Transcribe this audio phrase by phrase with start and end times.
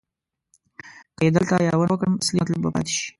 [1.17, 3.05] که یې دلته یادونه وکړم اصلي مطلب به پاتې شي.